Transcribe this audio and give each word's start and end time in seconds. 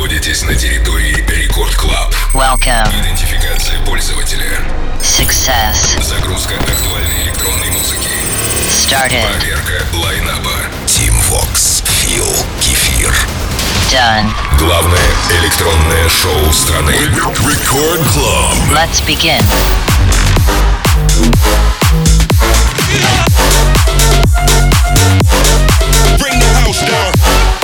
находитесь 0.00 0.42
на 0.44 0.54
территории 0.54 1.14
Record 1.28 1.74
Club. 1.74 2.14
Welcome. 2.32 2.88
Идентификация 3.02 3.78
пользователя. 3.84 4.58
Success. 5.02 6.02
Загрузка 6.02 6.54
актуальной 6.54 7.24
электронной 7.24 7.68
музыки. 7.68 8.08
Started. 8.70 9.26
Проверка 9.26 9.84
лайнапа. 9.92 10.54
Team 10.86 11.12
Vox. 11.28 11.84
Фил. 12.00 12.24
Кефир. 12.62 13.14
Done. 13.92 14.30
Главное 14.58 15.10
электронное 15.38 16.08
шоу 16.08 16.50
страны. 16.50 16.92
Record 16.92 18.00
Club. 18.14 18.54
Let's 18.72 19.02
begin. 19.06 19.44
Bring 26.18 26.38
the 26.38 26.54
house 26.64 26.80
down. 26.88 27.59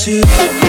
to 0.00 0.59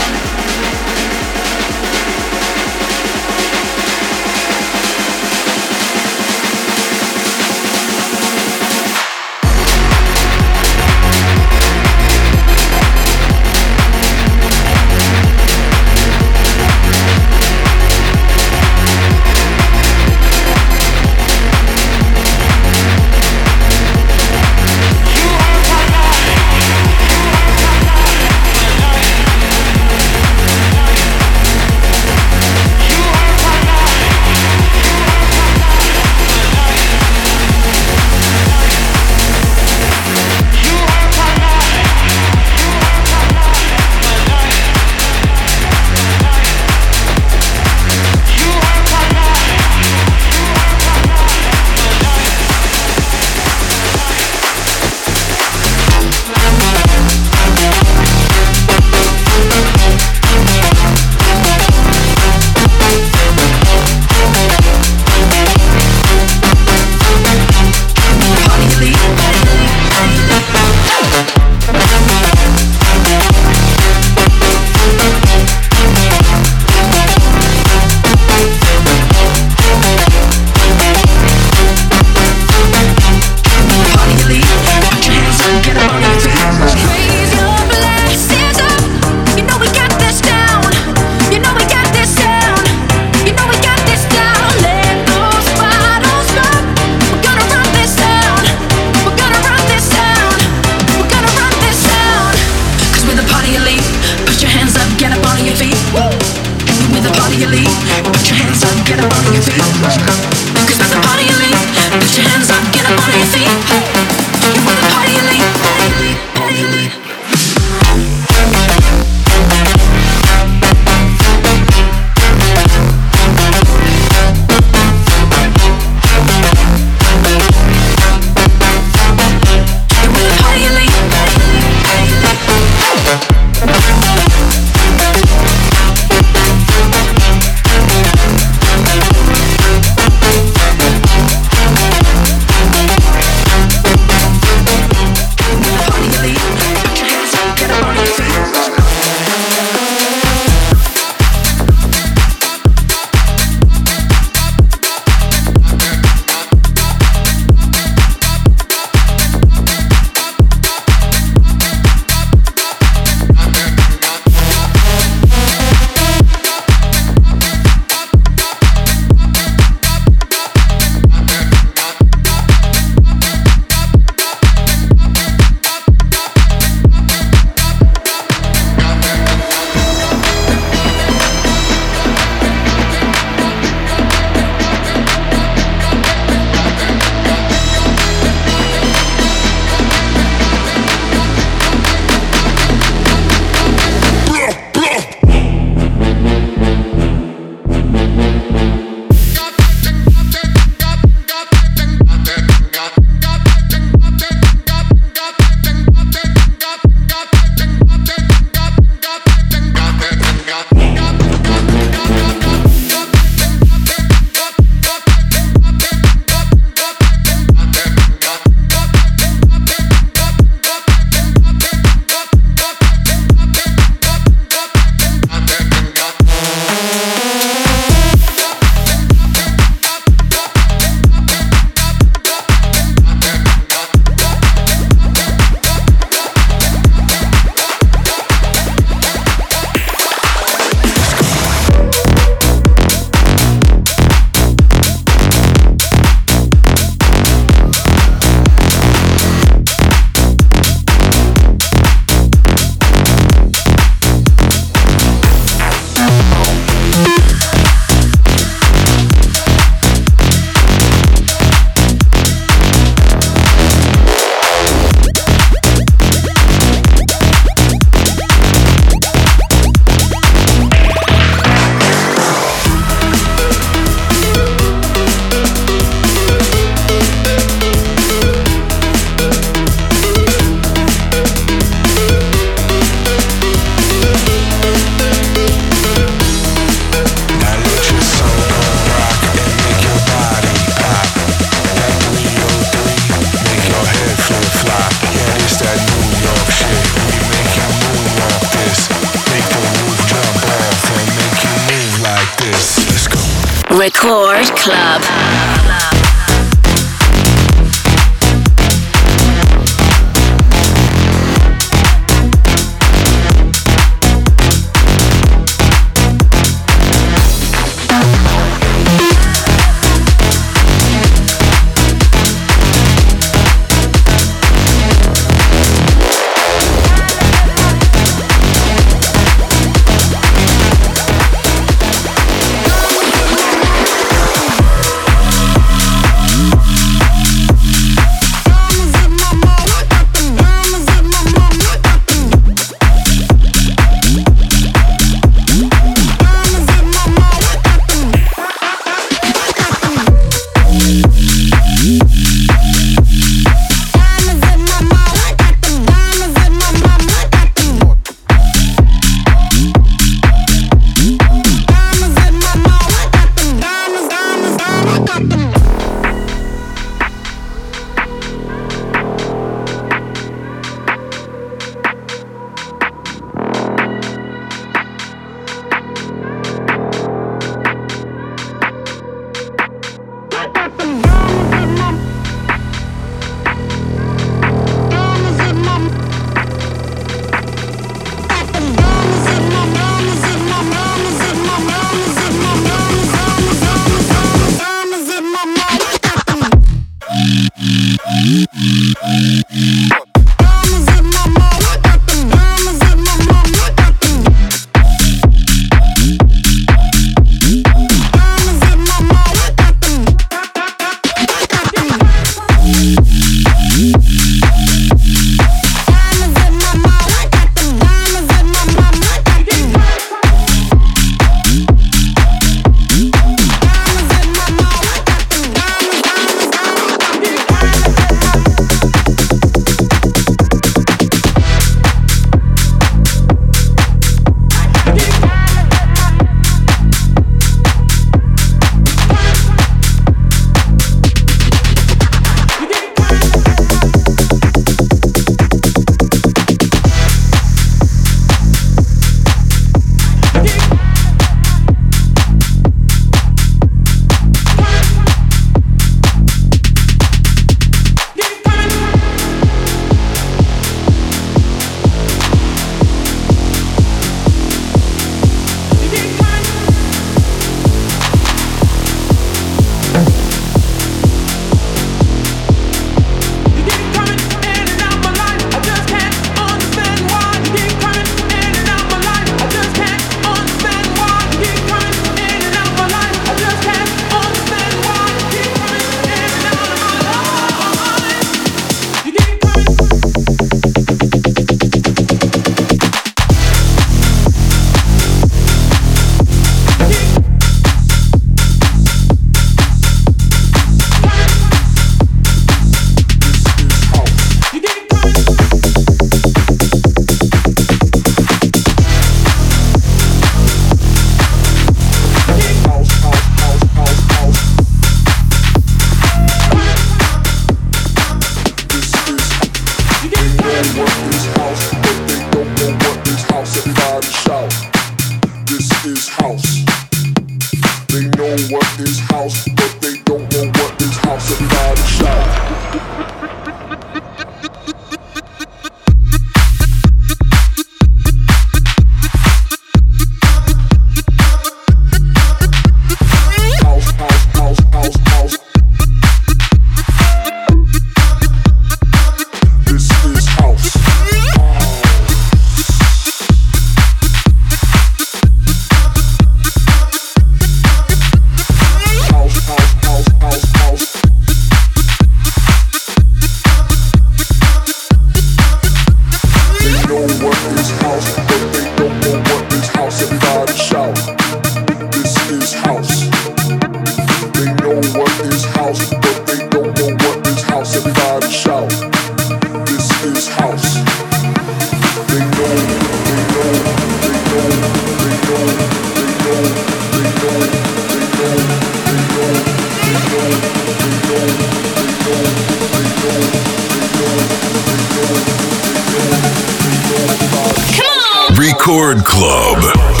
Club. 599.11 600.00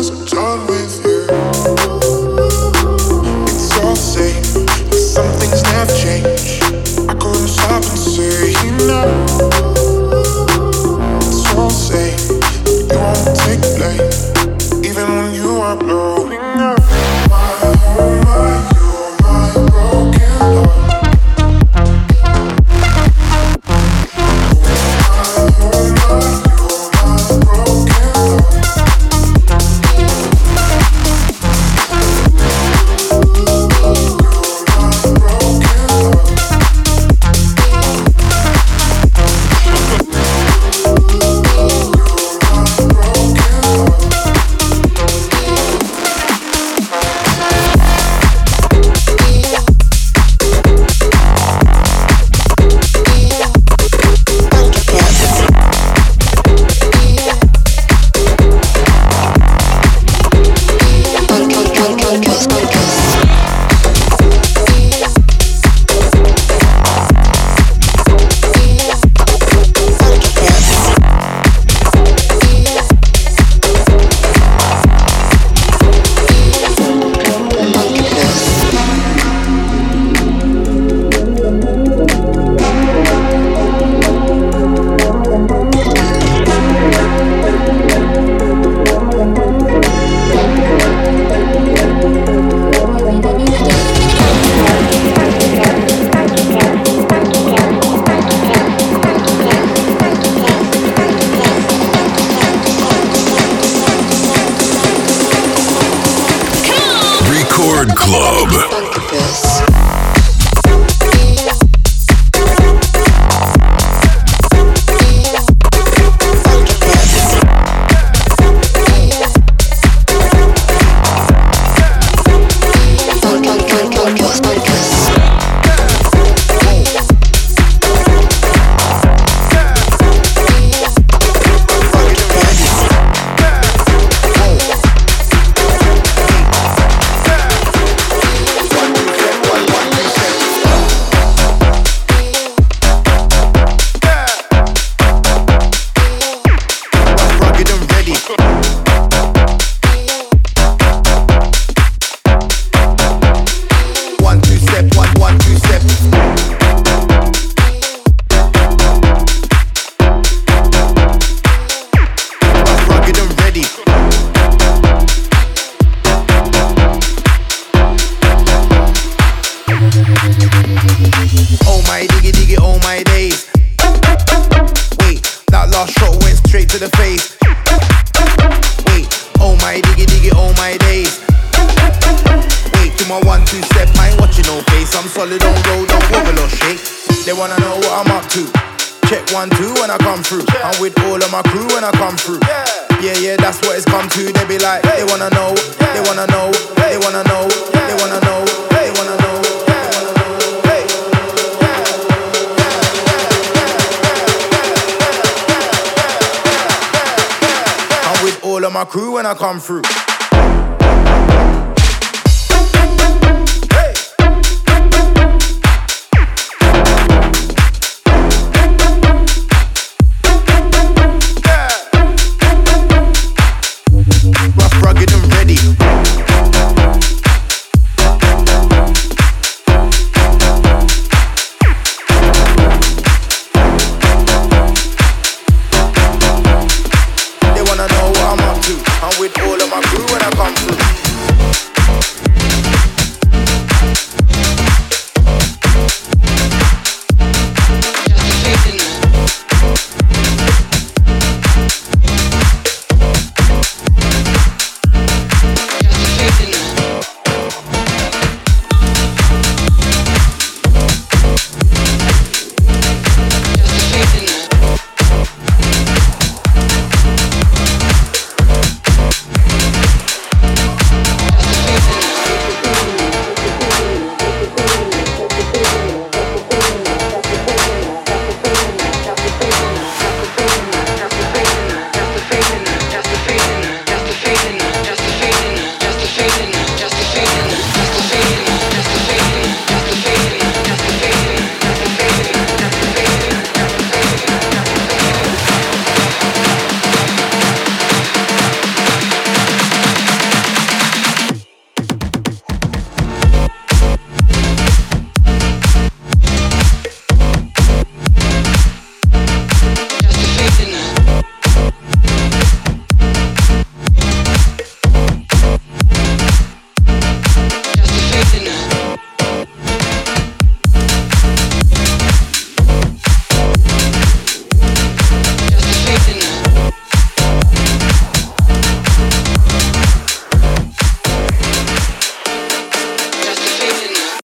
Cause 0.00 0.32
I'm 0.32 0.66
with 0.66 1.04
you. 1.04 1.09